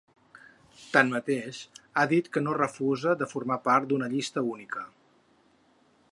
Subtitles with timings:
[0.95, 1.59] Tanmateix,
[1.97, 4.87] ha dit que no refusa de formar part d’una llista única.